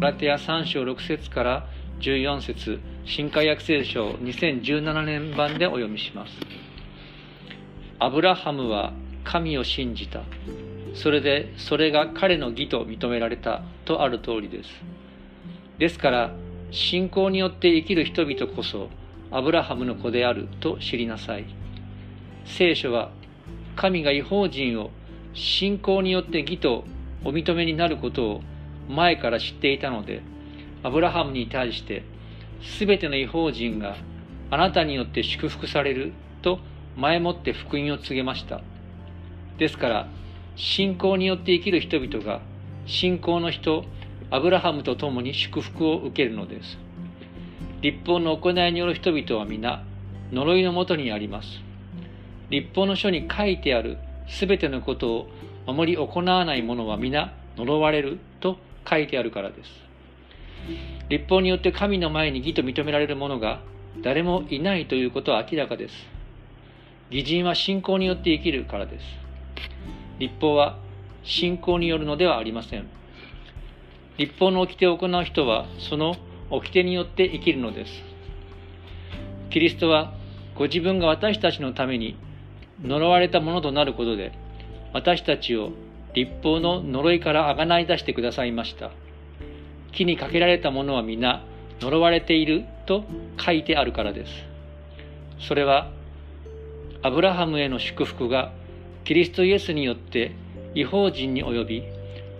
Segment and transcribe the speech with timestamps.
[0.00, 1.66] ガラテヤ3章6節から
[1.98, 6.32] 14節新海約聖書2017年版でお読みします。
[7.98, 8.92] アブラハムは
[9.24, 10.22] 神を信じた。
[10.94, 14.70] それでそれが彼の義と認められたとある通りです。
[15.80, 16.30] ですから
[16.70, 18.90] 信仰によって生きる人々こそ
[19.32, 21.46] アブラハムの子であると知りなさい。
[22.44, 23.10] 聖書は
[23.74, 24.92] 神が違法人を
[25.34, 26.84] 信仰によって義と
[27.24, 28.42] お認めになることを
[28.88, 30.22] 前から知っていたので
[30.82, 32.04] アブラハムに対して
[32.78, 33.96] 全ての違法人が
[34.50, 36.58] あなたによって祝福されると
[36.96, 38.62] 前もって福音を告げました。
[39.58, 40.08] ですから
[40.56, 42.40] 信仰によって生きる人々が
[42.86, 43.84] 信仰の人
[44.30, 46.78] アブラハムと共に祝福を受けるのです。
[47.80, 49.84] 立法の行いによる人々は皆
[50.32, 51.60] 呪いのもとにあります。
[52.50, 55.28] 立法の書に書いてあるすべてのことを
[55.66, 59.70] 守り行わない者は皆呪われると書いてあるからです。
[61.08, 63.60] 立法によって神の前に義と認められる者が
[64.02, 65.94] 誰もいないということは明らかです。
[67.10, 69.04] 義人は信仰によって生きるからです。
[70.18, 70.78] 立法は
[71.22, 72.88] 信仰によるのではありません。
[74.18, 76.16] 立法の掟を行う人はその
[76.50, 77.92] 掟によって生きるのです。
[79.50, 80.12] キリストは
[80.54, 82.16] ご自分が私たちのために
[82.82, 84.32] 呪われたものとなることで
[84.92, 85.72] 私たちを
[86.18, 88.90] 立法の呪いからあがない出してくださいました。
[89.92, 91.44] 木にかけられたものは皆
[91.80, 93.04] 呪われていると
[93.38, 94.32] 書いてあるからです。
[95.46, 95.92] それは
[97.02, 98.52] アブラハムへの祝福が
[99.04, 100.32] キリストイエスによって
[100.74, 101.82] 違法人に及び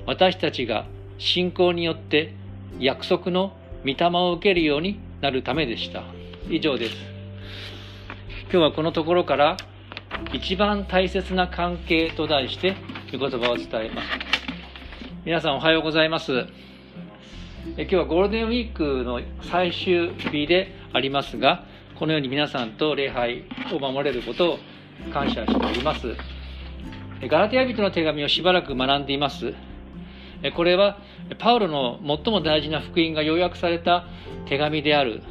[0.07, 0.87] 私たちが
[1.19, 2.35] 信仰によって
[2.81, 3.53] 約束の
[3.85, 6.03] 御霊を受けるようになるためでした。
[6.51, 6.97] 以上です。
[8.51, 9.57] 今日はこのところから
[10.33, 12.75] 一番大切な関係と題して
[13.11, 14.09] 御言葉を伝えます
[15.25, 16.47] 皆さんおはようございます。
[17.77, 21.65] え今日はゴールデンウィークの最終日でありますが
[21.99, 24.59] このように皆さんと礼拝を守れることを
[25.13, 26.17] 感謝しております。
[27.23, 29.55] ガラテヤ人の手紙をしばらく学んでいます。
[30.55, 30.99] これは
[31.39, 34.07] パウロの最も大事な福音が要約された
[34.47, 35.23] 手紙である、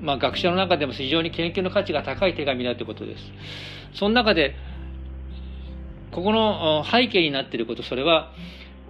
[0.00, 3.24] まあ、学者の中でも非常に研究の価値が高い手紙だということです。
[3.92, 4.56] その中で
[6.18, 8.32] ここの背景になっていることそれは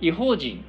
[0.01, 0.65] 違法人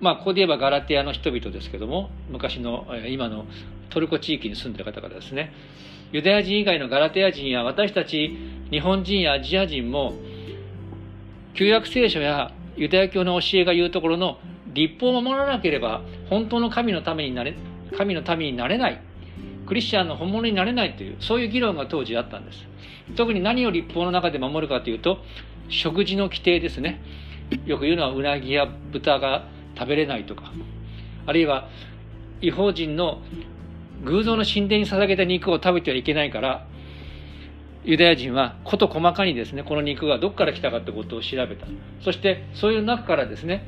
[0.00, 3.46] まあここで言えばガラテヤの人々ですけども昔の今の
[3.88, 5.52] トルコ地域に住んでる方々ですね。
[6.10, 8.36] ユダヤ人以外のガラテヤ人や私たち
[8.70, 10.14] 日本人やアジア人も
[11.54, 14.38] 旧約聖書やユダヤ教の教えが言うところの
[14.72, 17.54] 立法を守らなければ本当の神のためになれ
[17.96, 19.00] 神の民になれない。
[19.66, 22.66] クリスチャンの本物になれないというそういう議論が当時あったんです。
[23.16, 25.18] 特に何を立法の中で守るかというと
[25.68, 27.02] 食事の規定ですね。
[27.66, 30.52] よく言うのはうなぎや豚が食べれないとか。
[31.26, 31.68] あるいは
[32.40, 33.22] 違法人の
[34.04, 36.66] 偶像の神殿に捧げた肉を食べてはいけないから
[37.84, 41.66] ユダヤ人は事細かにですねこの肉がどこから来たかってことを調べた。
[42.02, 43.66] そしてそういう中からですね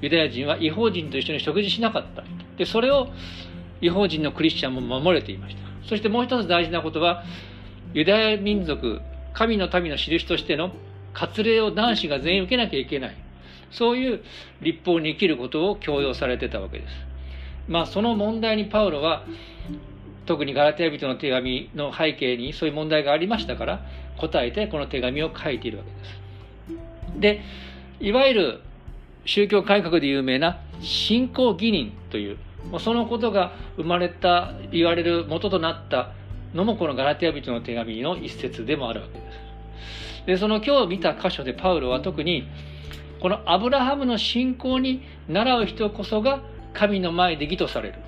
[0.00, 2.24] ユダヤ人は違法人と一緒に食事しなかった。
[2.56, 3.08] でそれを
[3.84, 5.62] 違法人のクリスチャンも守れていました。
[5.86, 7.22] そしてもう一つ大事なことは
[7.92, 9.02] ユダヤ民族
[9.34, 10.72] 神の民の印としての
[11.12, 13.16] 割礼を男子が全員受けなきゃいけない。
[13.70, 14.22] そういう
[14.62, 16.94] 立法に生きることを強要されてたわけです。
[17.68, 19.24] まあその問題にパウロは
[20.24, 23.84] 特にガラテヤ人の手紙の背景にそういう問題がありましたから
[24.16, 26.20] 答えてこの手紙を書いているわけです。
[27.20, 27.42] で
[28.00, 28.60] いわゆる
[29.26, 32.38] 宗教改革で有名な信仰義人という
[32.78, 36.12] そのことが生まれた言われる元となった
[36.54, 39.44] のもこのガラテヤ人の手紙の一節でもあるわけです。
[40.26, 42.48] でその今日見た箇所でパウロは特に
[43.20, 46.42] このアブラハムの信仰に習う人こそが
[46.72, 47.98] 神の前で義とされる。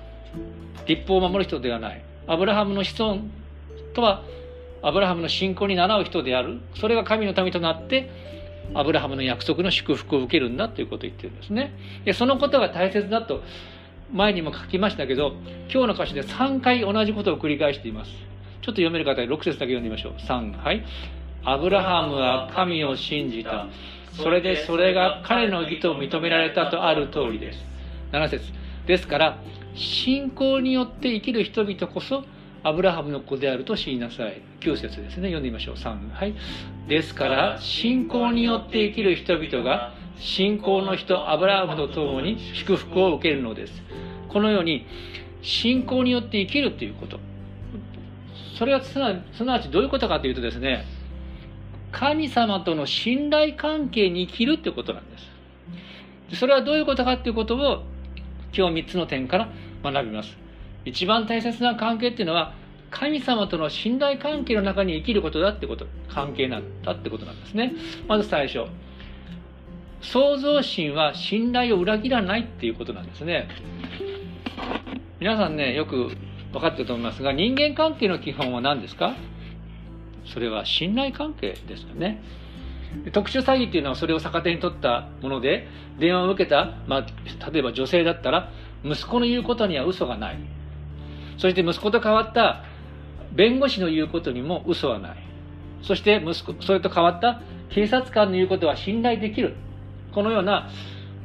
[0.85, 2.03] 立法を守る人ではない。
[2.27, 3.21] アブラハムの子孫
[3.93, 4.23] とは
[4.81, 6.59] アブラハムの信仰に習う人である。
[6.75, 8.09] それが神の民となって
[8.73, 11.73] アブラハムの約束の祝福を受けるんだということを言ってるんですね。
[12.05, 13.43] でそのことが大切だと
[14.13, 15.33] 前にも書きましたけど
[15.71, 18.11] 今日の歌詞で3回同じことを繰り返しています。
[18.11, 20.13] ちょっと読める方6節だけ読んでみましょう。
[20.13, 20.83] 3はい
[21.43, 23.67] アブラハムは神を信じた。
[24.13, 27.63] それでそれが彼の義と認められたとある通りです。
[28.11, 28.51] 7節。
[28.85, 29.37] ですから
[29.75, 32.23] 信仰によって生きる人々こそ
[32.63, 34.41] アブラハムの子であると知りなさい。
[34.61, 35.29] 9節ですね。
[35.29, 35.75] 読んでみましょう。
[35.75, 36.33] 3はい
[36.87, 43.83] ですから信仰によって生きる人々が信仰の人アブラハムと共に祝福を受けるのです。
[44.29, 44.85] このように
[45.41, 47.19] 信仰によって生きるということ。
[48.57, 50.85] それはすなわちどういうことかというとですね
[51.91, 55.17] 神様との信頼関係に生きるということなんで
[56.31, 56.39] す。
[56.39, 57.83] それはどういうことかということを
[58.53, 59.49] 今日3つの点から
[59.83, 60.37] 学びます。
[60.85, 62.53] 一番大切な関係っていうのは
[62.89, 65.85] 神様との信頼関係の中に生きることだってこと。
[66.09, 67.73] 関係なんだってことなんですね。
[68.07, 68.65] まず最初。
[70.01, 73.47] 創造心は信頼を裏切らないっていうことなんですね。
[75.19, 76.11] 皆さんねよく
[76.51, 79.15] 分かってると思いますが人間関係の基本は何ですか？
[80.25, 82.21] それは信頼関係ですよね。
[83.11, 85.67] 特殊詐欺っていうのはそれを逆手に取ったもので
[85.99, 88.51] 電話を受けた、まあ、例えば女性だったら
[88.83, 90.37] 息子の言うことには嘘がない。
[91.37, 92.63] そして息子と変わった
[93.33, 95.17] 弁護士の言うことにも嘘はない。
[95.81, 99.55] そして息子それと変わった警察官の言うことは信頼できる。
[100.17, 100.67] このような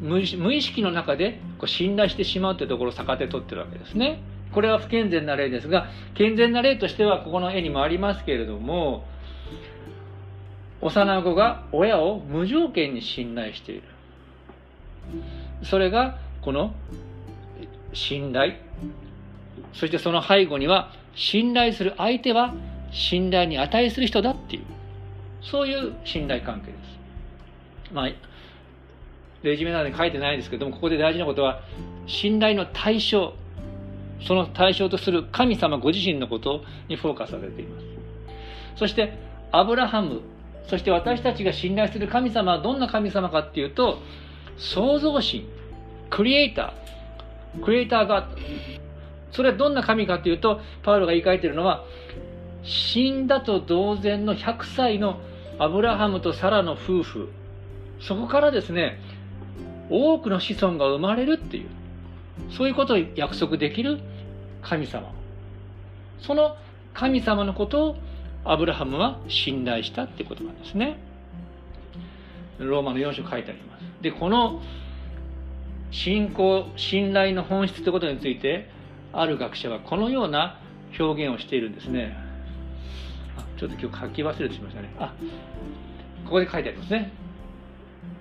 [0.03, 4.21] 無意識の中でこう信頼してしまうというところを逆手取ってるわけですね。
[4.53, 9.07] これは不健全な例ですが健全な例としてはここの絵にもありますけれども
[10.83, 13.83] 幼子が親を無条件に信頼している。
[15.63, 16.75] それがこの
[17.95, 18.57] 信頼。
[19.73, 22.53] そしてその背後には信頼する相手は
[22.91, 24.65] 信頼に値する人だっていう
[25.41, 27.95] そういう信頼関係です。
[27.95, 28.32] まあ
[29.43, 31.61] レジュメなどに書いてないですけどもここで大事なことは
[32.07, 33.35] 信頼の対象
[34.27, 37.87] その対象とする神様ご自身のことにフォーカスされています。
[38.77, 39.19] そして
[39.51, 40.23] アブラハム
[40.69, 43.99] そして私たちが信頼する神様はどんな神様かっていうと
[44.57, 45.47] 創造神
[46.09, 48.29] クリエイタークリエイターが
[49.33, 51.85] それはどんな神かというとパウロが言い換えているのは
[52.63, 55.21] 死んだと同然の100歳の
[55.59, 57.29] アブラハムとサラの夫婦。
[58.01, 58.99] そこからですね
[59.91, 61.69] 多くの子孫が生まれるっていう。
[62.51, 64.01] そういうことを約束できる
[64.63, 65.13] 神様。
[66.21, 66.57] その
[66.95, 67.97] 神様のことを
[68.45, 70.99] アブラハムは信頼したってことなんですね。
[72.59, 73.83] ローマの4章書いてあります。
[74.03, 74.61] でこの
[75.91, 78.71] 信仰信頼の本質ということについて
[79.13, 80.59] ある学者はこのような
[80.99, 82.17] 表現をしているんですね。
[83.59, 84.93] ちょっと今日書き忘れてしましたね。
[84.99, 85.15] あ
[86.25, 87.13] ここで書いてありますね。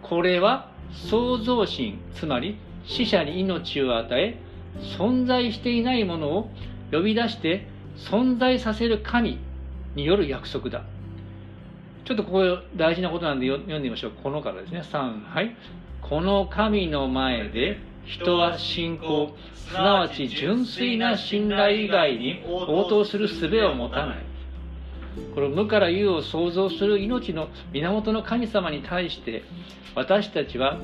[0.01, 0.71] これは
[1.09, 4.39] 創造神つまり死者に命を与え
[4.97, 6.49] 存在していないものを
[6.91, 7.67] 呼び出して
[7.97, 9.39] 存在させる神
[9.95, 10.83] による約束だ。
[12.05, 14.11] ちょっとここ大事なことなんで読んでみましょう。
[14.23, 14.81] このからですね。
[14.81, 15.55] 3はい。
[16.01, 24.30] この神の前で人は信仰すなわち純粋な信頼以外に応答する術を持たない。
[25.35, 29.43] この無から有を創造する命の源の神様に対して
[29.95, 30.79] 私たちは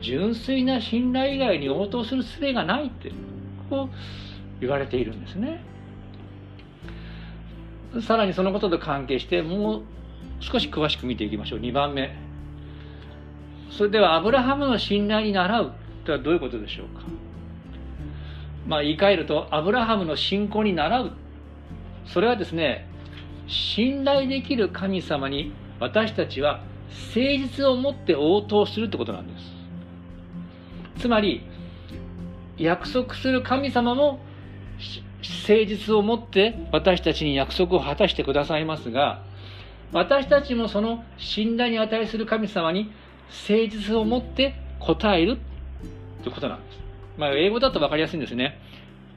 [0.00, 3.12] 純粋な信頼以外に応答する術がないって
[3.70, 5.62] こう言われているんですね。
[8.02, 9.82] さらにそのことと関係してもう
[10.40, 11.60] 少し詳しく見ていきましょう。
[11.60, 12.16] 2番目。
[13.70, 15.72] それではアブラハムの信頼に倣う
[16.04, 17.04] とはどういうことでしょうか。
[18.66, 21.12] まあ言い換えるとアブラハムの信仰に倣う。
[22.06, 22.87] それはですね
[23.48, 26.62] 信頼できる神様に私たちは
[27.14, 29.38] 誠実を持って応答するってことなんで
[30.96, 31.42] すつまり
[32.56, 34.20] 約束する神様も
[35.22, 39.22] 誠実を持って私たちに約束を果たしてくださいますが
[39.92, 42.92] 私たちもその信頼に値する神様に
[43.48, 45.38] 誠実を持って答える
[46.22, 46.78] ということなんです。
[47.16, 48.60] まあ、英語だと分かりやすいんですね。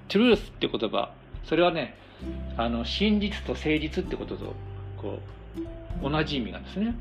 [0.08, 1.14] truth って言葉。
[1.44, 1.98] それはね、
[2.58, 4.54] あの真実と誠実ってことと
[4.98, 5.20] こ
[6.04, 6.96] う同じ意味なんですね。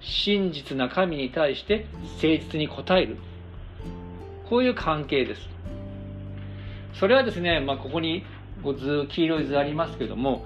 [0.00, 3.16] 真実な神に対して誠実に答える。
[4.48, 5.48] こういう関係です。
[6.94, 8.24] それはですね、まあ、ここに
[8.62, 10.44] 図、黄色い図ありますけども、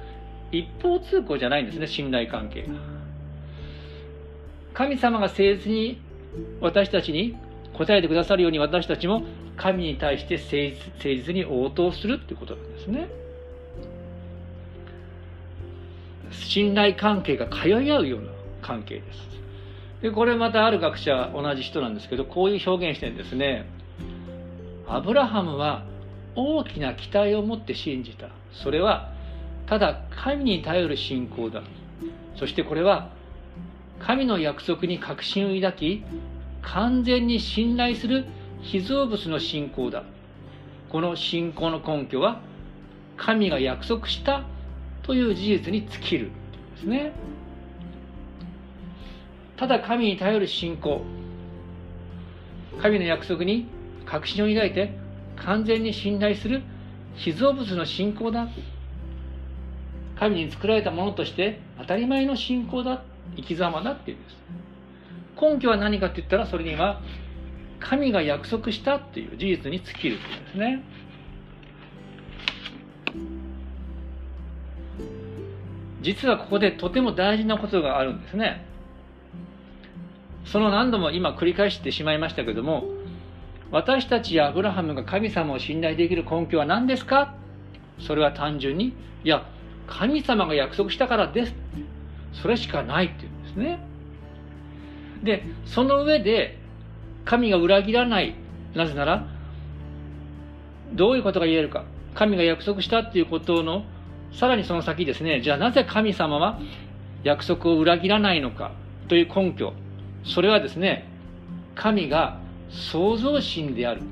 [0.51, 2.75] 一方通行じゃないんですね、信頼関係が。
[4.73, 6.01] 神様が誠実に
[6.61, 7.37] 私たちに
[7.75, 9.25] 答えてくださるように私たちも
[9.57, 13.09] 神に対して誠実誠実に応答するということなんですね。
[16.31, 18.29] 信頼関係が通い合うような
[18.63, 19.29] 関係です。
[20.03, 23.69] でこれまたある学者同じ人なんですけどこういう表現してるんですね。
[24.87, 25.85] アブラハムは
[26.35, 28.29] 大きな期待を持って信じた。
[28.53, 29.13] それは
[29.67, 31.63] ただ神に頼る信仰だ。
[32.37, 33.11] そしてこれは
[34.01, 36.05] 神の約束に確信を抱き
[36.63, 38.25] 完全に信頼する
[38.63, 40.05] 被造物の信仰だ
[40.89, 42.41] この信仰の根拠は
[43.17, 44.45] 神が約束した
[45.09, 46.31] という事実に尽きる
[46.75, 47.13] ですね
[49.57, 51.01] ただ神に頼る信仰
[52.83, 53.67] 神の約束に
[54.05, 54.93] 確信を抱いて
[55.37, 56.63] 完全に信頼する
[57.15, 58.49] 被造物の信仰だ
[60.19, 63.03] 神に作られたものとして当たり前の信仰だ
[63.35, 64.37] 生き様だっていうんです
[65.41, 67.01] 根拠は何かって言ったらそれには
[67.81, 70.85] 神が約束したっていう事実に尽きるということですね。
[76.09, 78.65] 実はここでとても大事なことがあるんですね。
[80.47, 82.85] その何度も今繰り返してしまいましたけども、
[83.71, 87.35] 私たちやアブラハムが神様を信頼できる根拠は何ですか？
[87.99, 89.47] それは単純に、いや、
[89.87, 91.55] 神様が約束したからです。
[92.33, 93.79] それしかないっていうんですね。
[95.23, 96.59] で、その上で、
[97.27, 98.35] 神が裏切らない。
[98.75, 99.27] なぜなら、
[100.95, 101.85] どういうことが言えるか。
[102.15, 103.85] 神が約束したっていうことの、
[104.33, 106.61] さらにその先ですね、じゃあなぜ神様は
[107.25, 108.73] 約束を裏切らないのか
[109.09, 109.73] という根拠。
[110.25, 111.09] それはですね、
[111.75, 114.03] 神が創造神である。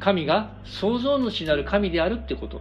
[0.00, 2.60] 神が創造主なる神であるってこと。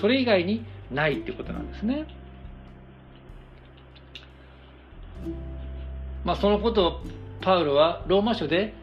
[0.00, 2.06] それ以外にないってことなんですね。
[6.24, 7.00] まあ、そのことを
[7.40, 8.74] パウロはローマ書で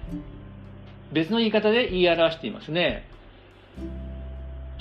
[1.12, 3.08] 別の言い方で言い表していますね。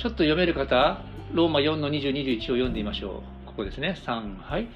[0.01, 1.03] ちょっと読める方、
[1.35, 3.47] ローマ4の20、21を読んでみましょう。
[3.47, 3.99] ここですね。
[4.07, 4.67] 3、はい。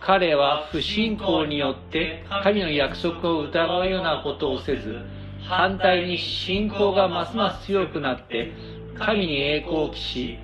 [0.00, 5.00] 彼は不信仰によって神の約束を疑うようなことをせず、
[5.42, 8.52] 反対に信仰がますます強くなって、
[8.96, 10.38] 神に栄光を期し、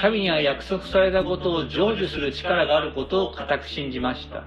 [0.00, 4.44] 神には約束されたことを成就する力があることを固く信じました。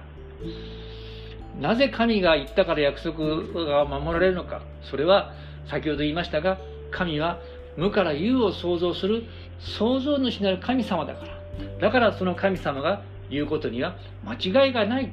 [1.60, 3.18] なぜ神が言ったから約束
[3.66, 4.62] が守られるのか。
[4.80, 5.34] それは、
[5.66, 6.56] 先ほど言いましたが、
[6.90, 7.38] 神は
[7.76, 9.24] 無から有を創造する
[9.58, 11.40] 創造主なる神様だから。
[11.80, 15.12] だからその神様がいうことには間違いがない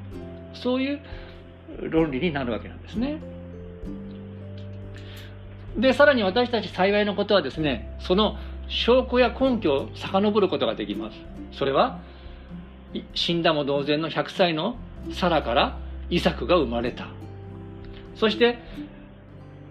[0.53, 0.99] そういう
[1.89, 3.19] 論理になるわけなんですね。
[5.77, 8.37] でさらに私たち幸いのことはですねその
[8.67, 11.17] 証拠や根拠を遡ることができます。
[11.51, 11.99] それは
[13.13, 14.77] 死んだも同然の100歳の
[15.11, 15.77] サラから
[16.09, 17.07] イサクが生まれた。
[18.15, 18.57] そして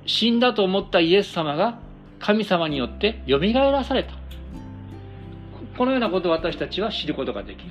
[0.07, 1.81] 死んだと思ったイエス様が
[2.19, 4.15] 神様によって蘇らされた。
[5.77, 7.71] このようなことを私たちは知ることができる。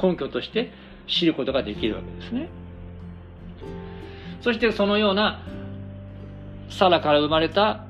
[0.00, 0.72] 根拠として
[1.06, 2.48] 知ることができるわけですね。
[4.40, 5.42] そしてそのような
[6.68, 7.84] サラから生まれた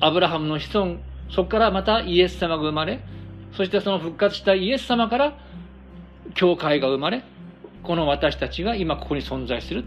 [0.00, 0.96] アブラハムの子孫、
[1.30, 3.00] そこからまたイエス様が生まれ、
[3.52, 5.38] そしてその復活したイエス様から
[6.34, 7.22] 教会が生まれ、
[7.82, 9.84] この私たちが今ここに存在する、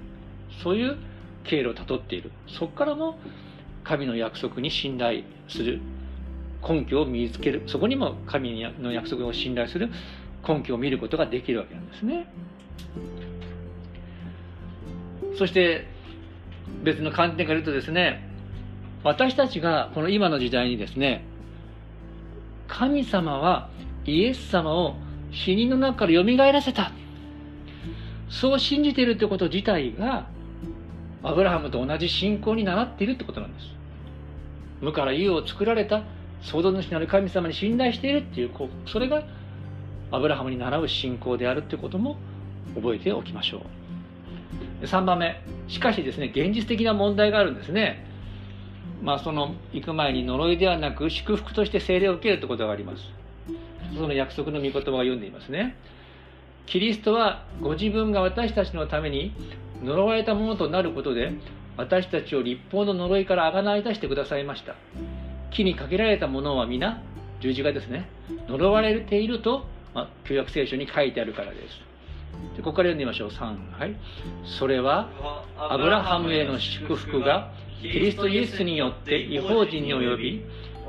[0.64, 0.98] そういう
[1.44, 2.32] 経路をたどっている。
[2.48, 3.18] そこからも
[3.84, 5.82] 神の約束に信頼する
[6.68, 7.64] 根拠を見つける。
[7.68, 9.90] そこにも神の約束を信頼する
[10.48, 12.28] 根拠を見ることができるわけなんですね。
[15.38, 15.88] そして
[16.84, 18.30] 別の観点から言うとですね、
[19.04, 21.26] 私たちがこの今の時代にですね、
[22.68, 23.70] 神様は
[24.06, 24.96] イエス様を
[25.32, 26.92] 死人の中から蘇らせた。
[28.30, 30.28] そう信じているということ自体が、
[31.24, 33.68] アブラハムと同じ信仰に習っているってことなんです。
[34.82, 36.04] 無から有を作られた
[36.42, 38.52] 創造主なる神様に信頼しているっていう、
[38.86, 39.24] それが
[40.12, 42.18] アブラハムに習う信仰であるということも
[42.76, 43.62] 覚えておきましょ
[44.82, 44.86] う。
[44.86, 45.42] 3番目。
[45.70, 48.06] しかしですね現実的な問題があるんですね。
[49.02, 53.04] まあその行く前に呪いではなく祝福として聖霊を受けるということがあります。
[53.96, 55.78] その約束の御言葉が読んでいますね。
[56.66, 59.34] キリストはご自分が私たちのために
[59.84, 61.34] 呪われたものとなることで
[61.78, 64.76] 私たちを立法の呪いからあがない出してくださいました
[65.52, 67.02] 木にかけられたものは皆
[67.42, 68.10] 十字架ですね
[68.48, 71.82] 呪われているとまあ、旧約聖書に書いてあるからです。
[72.58, 73.30] でここから読んでみましょう。
[73.30, 73.72] 3。
[73.72, 73.96] はい。
[74.44, 75.10] それは、
[75.58, 80.46] アブラハムへの祝福が、キリストイエスによって違法人に及び、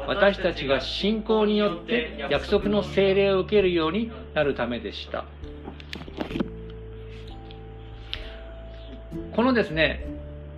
[0.06, 5.24] 私たちが信仰によって約束の聖霊を受けるようになるためでした。
[9.34, 10.06] このですね、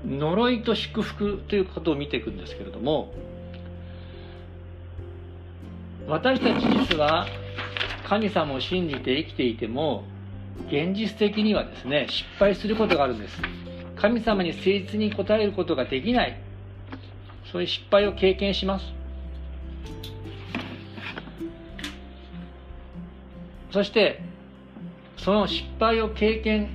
[0.07, 3.13] 呪いと祝福ということを見ていくんですけれども、
[6.07, 7.27] 私たち実は
[8.07, 10.05] 神様を信じて生きていても、
[10.69, 13.41] 現実的にはですね、失敗することがあるんです。
[13.97, 16.39] 神様に誠実に応えることができない。
[17.51, 18.93] そういう失敗を経験します。
[23.71, 24.21] そして、
[25.17, 26.69] その失敗を経験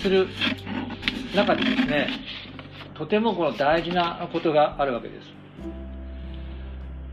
[0.00, 0.28] する
[1.34, 2.08] 中でですね、
[2.94, 5.26] とてもこの大事なことがあるわけです。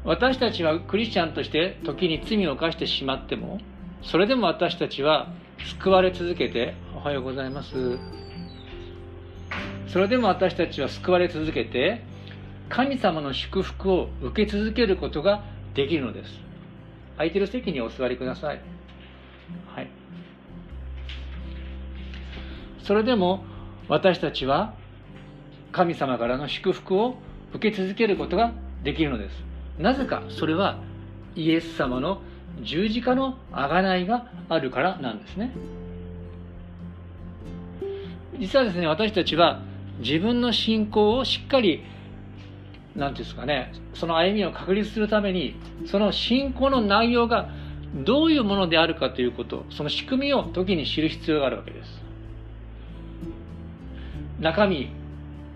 [0.03, 3.59] 私たちはクリスチャンとして時に罪を犯してしまっても、
[4.01, 5.27] それでも私たちは
[5.79, 7.99] 救われ続けて、おはようございます。
[9.87, 12.03] それでも私たちは救われ続けて、
[12.69, 15.43] 神様の祝福を受け続けることが
[15.73, 16.31] できるのです。
[17.17, 18.61] 空いてる席にお座りください。
[19.73, 19.89] はい。
[22.83, 23.43] それでも
[23.89, 24.73] 私たちは
[25.71, 27.15] 神様からの祝福を
[27.53, 28.51] 受け続けることが
[28.83, 29.43] できるのです。
[29.79, 30.79] なぜかそれは
[31.35, 32.21] イエス様の
[32.61, 35.53] 十字架の贖いがあるからなんですね。
[38.39, 39.61] 実はですね私たちは
[39.99, 41.83] 自分の信仰をしっかり
[42.95, 47.49] 何ていうんですかねその歩みを確立するためにその信仰の内容が
[47.95, 52.06] どういうものであるかということその仕組みを時に知る必要があるわけです。
[54.39, 54.89] 中身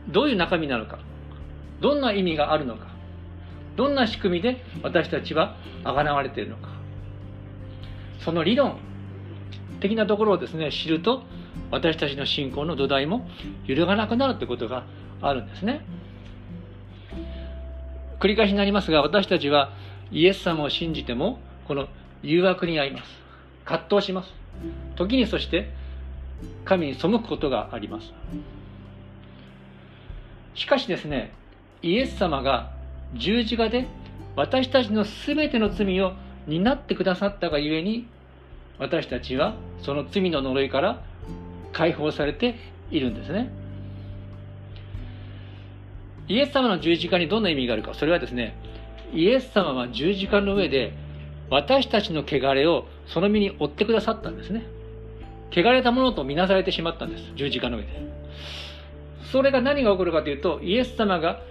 [0.09, 0.99] どういう中身なのか
[1.79, 2.87] どんな意味があるのか
[3.75, 6.69] どんな仕組みで私たちはあがなわれているのか。
[8.19, 8.77] その理論
[9.79, 11.23] 的なところをですね知ると
[11.71, 13.27] 私たちの信仰の土台も
[13.65, 14.85] 揺るがなくなるということが
[15.21, 15.85] あるんですね。
[18.19, 19.73] 繰り返しになりますが私たちは
[20.11, 21.87] イエス様を信じてもこの
[22.21, 23.03] 誘惑に遭います。
[23.65, 24.31] 葛藤します。
[24.95, 25.71] 時にそして
[26.65, 28.13] 神に背くことがあります。
[30.55, 31.31] しかしですね
[31.81, 32.71] イエス様が
[33.13, 33.87] 十字架で
[34.35, 36.13] 私たちの全ての罪を
[36.47, 38.07] 担ってくださったがゆえに
[38.79, 41.03] 私たちはその罪の呪いから
[41.73, 42.55] 解放されて
[42.89, 43.51] いるんですね。
[46.27, 48.55] イエス様の十字架にどんな意味があるかそれはですね
[49.13, 50.93] イエス様は十字架の上で
[51.49, 54.63] 私たちの汚れをその身に負ってくださったんですね。
[55.53, 57.89] 汚れたものとみなされてしまったんです十字架の上で。
[59.31, 61.41] それが何が起こるかというとイエス様が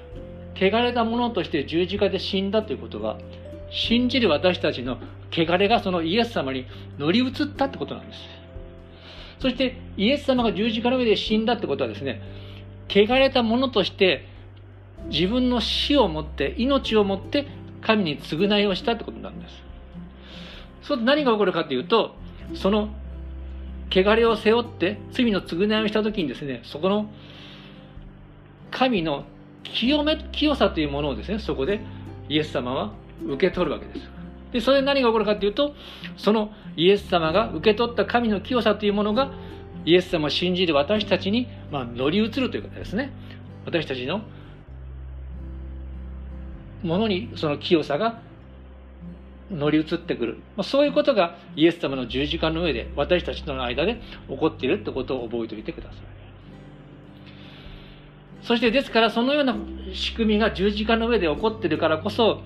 [0.54, 3.18] 汚れたものとして十字架で死んだということは
[3.70, 4.99] 信じる私たちの
[5.32, 6.66] 汚れがそのイエス様に
[6.99, 8.20] 乗り移ったってことなんです。
[9.40, 12.20] そしてイエス様が十字架の上で死んだってことはですね
[12.90, 14.26] 汚れたものとして
[15.06, 17.46] 自分の死をもって命をもって
[17.80, 19.54] 神に償いをしたってことなんです。
[20.82, 22.14] そう何が起こるかというと
[22.54, 22.90] その
[23.90, 27.10] 汚れを背負って罪の償いをした時にですねそこの
[28.71, 29.25] 神の
[29.63, 31.80] 清め清さというものをですねそこで
[32.28, 32.93] イエス様は
[33.26, 34.09] 受け取るわけです。
[34.52, 35.75] でそれで何が起こるかというと
[36.17, 39.33] そのイエス様が受け取った神の清さというものが
[39.85, 43.13] イエス様を信じる私たちに、まあ、乗り移るということですね。
[43.65, 44.23] 私たちの
[46.83, 48.21] ものにその清さが
[49.50, 56.00] 乗り移ってくる、まあ、そういうことがイエス様の十字架の上で私たちとの間で起こっているってことを覚えておいてください。
[58.43, 59.55] そしてですからそのような
[59.93, 62.43] 仕組みが十字架の上で起こってるからこそ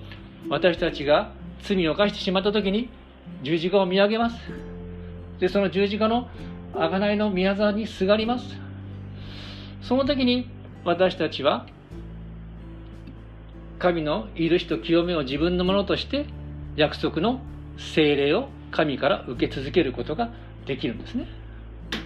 [0.49, 1.31] 私たちが
[1.61, 2.89] 罪を犯してしまった時に
[3.43, 4.37] 十字架を見上げます。
[5.39, 6.29] でその十字架の
[6.73, 8.45] 贖いの宮沢にすがります。
[9.81, 10.49] その時に
[10.83, 11.65] 私たちは
[13.79, 16.25] 神の許しと清めを自分のものとして
[16.75, 17.41] 約束の
[17.77, 20.31] 精霊を神から受け続けることが
[20.65, 21.27] できるんですね。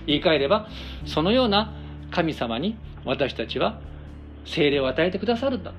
[0.05, 0.67] 言い換えれば
[1.05, 1.73] そのような
[2.11, 3.79] 神様に私たちは
[4.45, 5.73] 精霊を与えてくださるんだ。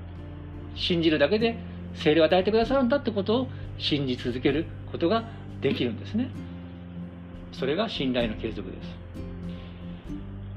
[0.75, 1.57] 信じるだけで
[1.93, 5.25] 精霊を与えてくださるんだってことを信じ続けることが
[5.61, 6.29] できるんですね。
[7.51, 9.01] それが信頼の継続です。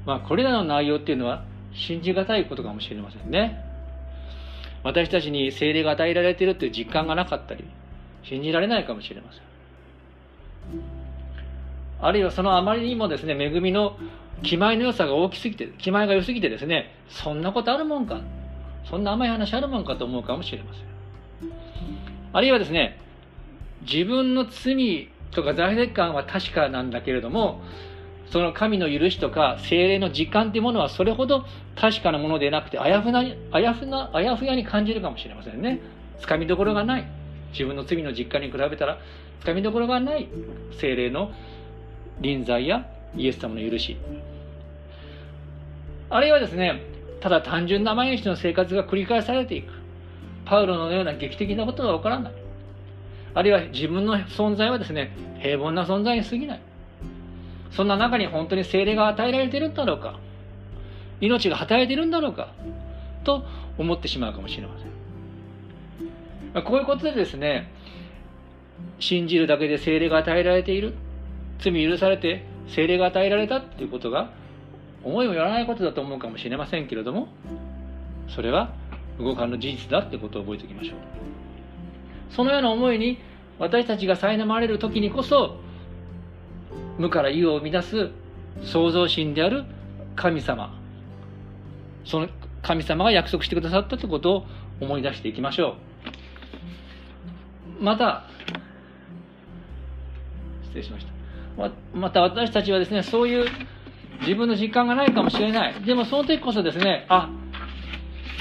[0.05, 3.63] まあこれらの内容っていうのは信じがたいことかもしれませんね。
[4.83, 7.65] 私たちに精霊が与えられているという実感がなかったり
[8.23, 9.41] 信じられないかもしれません。
[11.99, 13.97] あるいはそのあまりにもですね恵みの
[14.43, 18.21] 気前の良さが大きすぎて気前が良すぎてですねそんなことあるもんか
[18.89, 20.85] そんな甘い話あるもんかと思うかもしれません。
[22.33, 22.99] あるいはですね
[23.81, 27.61] 自分の罪とか罪悪感は確かなんだけれども
[28.31, 31.45] その神の許しとか精霊の実感というものはそれほど
[31.75, 35.79] 確かなものでなくてあやふなあやふなあやふやに感じるかもしれませんね。
[36.19, 37.07] つかみどころがない。
[37.51, 38.99] 自分の罪の実感に比べたら
[39.39, 40.27] つかみどころがない
[40.79, 41.31] 精霊の
[42.19, 42.85] 臨在や
[43.17, 43.97] イエス様の許し。
[46.09, 46.81] あるいはですね
[47.19, 49.73] ただ単純な毎日の生活が繰り返されていく。
[50.45, 52.33] パウロのような劇的なことが起こらない。
[53.33, 56.61] あるいは自分の存在はですね平凡な存在に過ぎない。
[57.71, 60.19] そんな中に本当に精霊が与えられているんだろうか。
[61.19, 62.53] 命が働いているんだろうか。
[63.23, 63.43] と
[63.77, 64.85] 思ってしまうかもしれませ
[66.61, 66.63] ん。
[66.63, 67.71] こういうことでですね
[68.99, 70.93] 信じるだけで精霊が与えられている。
[71.57, 74.31] 罪許されて精霊が与えられたっていうことが
[75.03, 77.27] 思いもよらないことだと思うかもしれませんけれども
[78.27, 78.73] それは
[79.19, 80.95] 動かぬ事実だってことを覚えておきましょう。
[82.31, 83.19] そのような思いに
[83.59, 85.59] 私たちが苛まれる時にこそ
[86.97, 88.09] 無から有を生み出す
[88.63, 89.63] 創造神である
[90.15, 90.79] 神様。
[92.03, 92.29] その
[92.61, 94.45] 神様が約束してくださったということを
[94.81, 95.75] 思い出していきましょ
[97.79, 97.83] う。
[97.83, 98.23] また
[100.63, 101.14] 失礼しました。
[101.57, 103.49] ままた私たちはですねそういう
[104.21, 105.73] 自分の実感がないかもしれない。
[105.85, 107.29] でもその時こそですねあ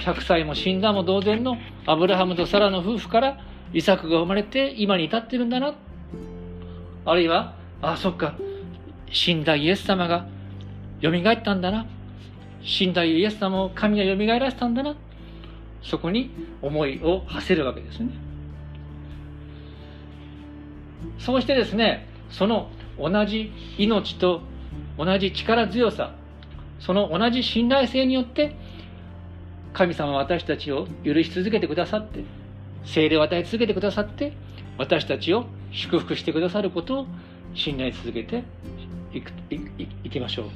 [0.04, 3.38] 100歳も死んだも同然のアブラハムとサラの夫婦から
[3.72, 5.74] イサクが生まれて今に至ってるんだな。
[7.06, 8.34] あるいはあそっか
[9.10, 10.26] 死んだイエス様が
[11.02, 11.86] 蘇ったんだな。
[12.62, 14.96] 死んだイエス様を神が蘇らせたんだな。
[15.82, 16.30] そこに
[16.62, 18.10] 思いを馳せるわけですね。
[21.18, 24.42] そうしてですねその同じ命と
[24.98, 26.14] 同じ力強さ
[26.80, 28.54] その同じ信頼性によって
[29.72, 32.24] 神様は私たちを許し続けてくださって
[32.84, 34.32] 精霊を与え続けてくださって
[34.78, 37.06] 私たちを祝福してくださることを
[37.54, 38.44] 信頼続けて
[39.12, 39.32] いく
[40.04, 40.46] いきましょう。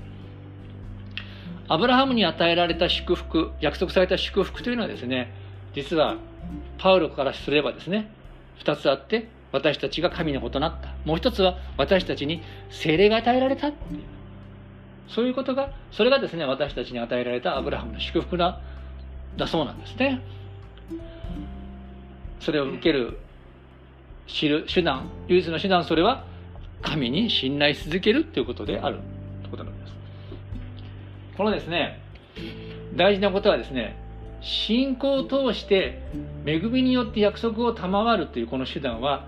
[1.69, 5.33] アブラハムに与えられた祝福約束された祝福というのはですね
[5.75, 6.17] 実は
[6.79, 8.11] パウロからすればですね
[8.61, 10.95] 2つあって私たちが神の子となった。
[11.05, 13.73] もう一つは私たちに精霊が与えられた。
[15.09, 18.61] そういうことがそれがですね私たちに与えられたアブラハムの祝福だ
[19.37, 20.23] だそうなんですね。
[22.41, 23.19] それを受ける
[24.27, 26.25] 知る手段唯一の手段それは
[26.83, 29.01] 神に信頼し続けるということである。
[29.43, 29.93] ということなんです。
[31.37, 32.01] このですね
[32.95, 33.97] 大事なことはですね
[34.41, 36.03] 信仰を通して
[36.47, 39.27] 恵みによって約束を賜るというこの手段は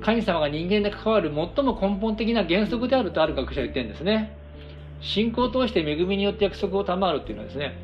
[0.00, 4.36] 神様が人間で関わる最も根本的な原則であるとある学者は言ってるんですね。
[5.00, 7.76] 信仰を通して恵みによって約束を賜るっていうのはですね。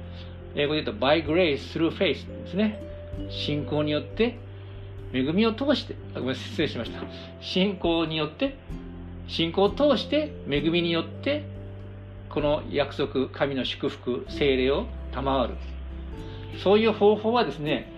[0.55, 2.81] 英語で言うと by grace through faith ですね。
[3.29, 4.39] 信仰によって
[5.13, 7.01] 恵みを通してあごめん失礼しました。
[7.41, 8.57] 信仰によって
[9.27, 11.45] 信仰を通して恵みによって
[12.31, 15.55] この約束神の祝福精霊を賜る。
[16.63, 17.93] そういう方法はですね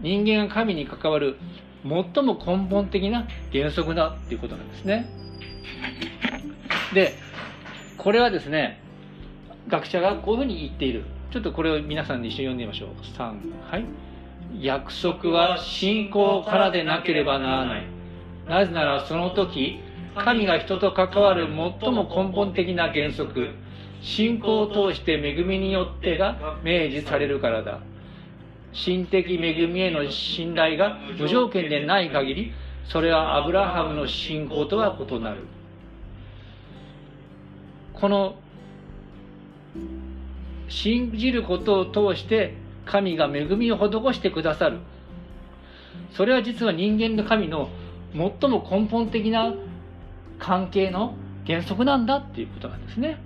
[0.00, 1.36] 人間が神に関わる
[1.82, 5.08] 最も根本的な原則だっていうことなんですね。
[6.94, 7.14] で
[7.98, 8.80] これはですね
[9.68, 11.04] 学者がこういうふうに言っている。
[11.30, 12.88] ちょっとこれを皆さんで一緒に読んでみましょう。
[13.16, 13.84] 3はい。
[14.60, 17.86] 約束は信仰からでなければならない。
[18.48, 19.80] なぜならその時
[20.14, 23.50] 神が人と関わる最も根本的な原則。
[24.02, 27.78] 信仰を通して恵みによってが明示されるからだ。
[28.72, 32.52] 神的恵みへの信頼が無条件でない限り
[32.84, 35.46] それはアブラハムの信仰とは異なる。
[37.94, 38.36] この
[40.68, 42.54] 信じることを通して
[42.86, 44.78] 神が恵みを施してくださる。
[46.12, 47.68] それは実は人間の神の
[48.12, 49.54] 最も根本的な
[50.38, 51.14] 関係の
[51.46, 53.20] 原則なんだっていうことなんですね。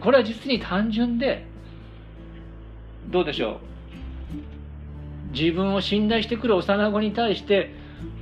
[0.00, 1.46] これは実に単純で
[3.08, 3.58] どうでしょう？
[5.32, 7.74] 自分を信頼してくる幼子に対して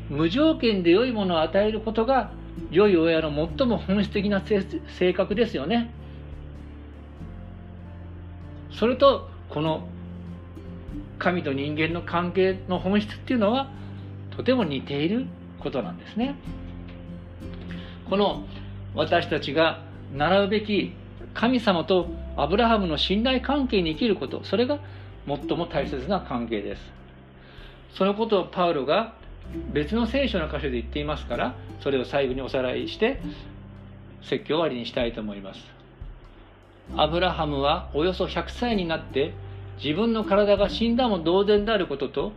[0.08, 2.32] 無条件で良いものを与えることが
[2.70, 5.90] 良い親の最も本質的な性格ですよね。
[8.72, 9.88] それとこの
[11.18, 13.70] 神と人間の関係の本質っていうのは
[14.36, 15.26] とても似ている
[15.60, 16.34] ことなんですね。
[18.08, 18.44] この
[18.94, 19.82] 私たちが
[20.14, 20.92] 習うべき
[21.34, 24.78] 神様とアブラハムの信頼関係に生きることそれが
[25.26, 26.95] 最も大切な関係です。
[27.94, 29.14] そのことをパウロが
[29.72, 33.20] 別の聖書の箇所で言っていますからそれを最後におさらいして
[34.22, 35.60] 説教終わりにしたいと思います。
[36.96, 39.34] アブラハムはおよそ100歳になって
[39.82, 42.32] 自分の体が死んだも同然であることと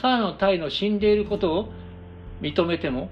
[0.00, 1.72] サラの体の死んでいることを
[2.40, 3.10] 認めても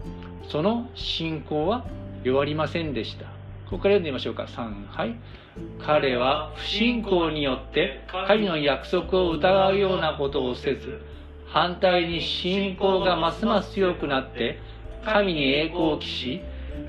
[0.48, 1.86] その信仰は
[2.24, 3.26] 弱りませんでした。
[3.70, 4.44] ここから読んでみましょうか。
[4.44, 5.14] 3はい。
[5.84, 11.00] 彼は不信仰によって神の約束を疑うようなことをせず
[11.52, 14.58] 反対に信仰がますます強くなって
[15.04, 16.40] 神に栄光を期し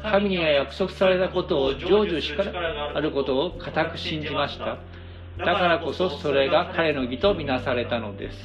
[0.02, 2.44] 神には約束されたことを成就しか
[2.96, 4.78] あることを固く信じました。
[5.38, 8.38] だからこそそれが彼の義とみなされたのです。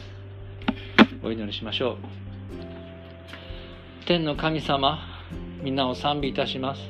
[1.22, 1.96] お祈りしましょう。
[4.06, 4.98] 天の神様
[5.62, 6.80] 皆を賛美いたします。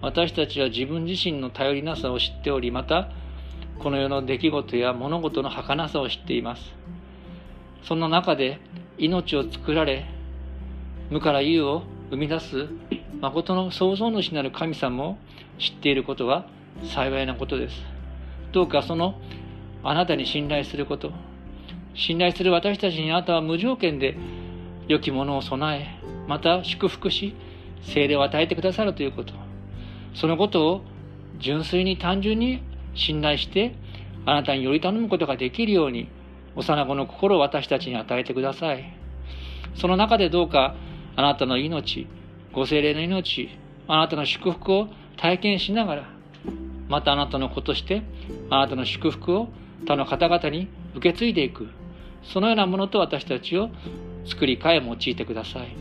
[0.00, 3.10] 私たちは自分自身の頼りなさを知っておりまた
[3.78, 6.74] この世の出来事や物事の儚さを知っています。
[7.82, 8.60] そんな中で
[8.98, 10.06] 命を作られ
[11.10, 12.68] 無から有を生み出す
[13.20, 15.16] 誠の創造主なる神様を
[15.58, 16.46] 知っていることは
[16.84, 17.76] 幸いなことです。
[18.52, 19.18] どうかその
[19.82, 21.12] あなたに信頼すること
[21.94, 24.16] 信頼する私たちにあなたは無条件で
[24.88, 25.86] 良きものを備え
[26.28, 27.34] また祝福し
[27.82, 29.32] 精霊を与えてくださるということ。
[30.14, 30.82] そのことを
[31.38, 32.62] 純粋に単純に
[32.94, 33.74] 信頼して
[34.24, 36.08] あなたにより頼むことができるように
[36.56, 38.92] 幼子の心を私たちに与えてください。
[39.74, 40.74] その中でどうか
[41.14, 42.06] あなたの命
[42.52, 43.50] ご精霊の命
[43.86, 46.08] あなたの祝福を体験しながら
[46.88, 48.02] またあなたの子として
[48.50, 49.48] あなたの祝福を
[49.86, 51.68] 他の方々に受け継いでいく。
[52.22, 53.70] そのようなものと私たちを
[54.24, 55.76] 作り変え用いてください。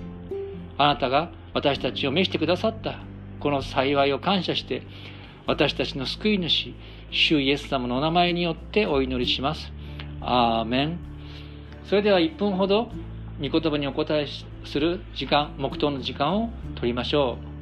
[0.78, 3.00] あなたが私たちを召してくださった
[3.40, 4.84] この幸いを感謝して
[5.48, 6.74] 私たちの救い主
[7.12, 9.72] 主イエス様のお名前によってお祈りします。
[10.22, 11.00] アーメン。
[11.86, 12.90] それでは1分ほど、
[13.42, 14.28] 御言葉にお答え
[14.66, 17.56] する時間、黙祷の時間を取りましょう。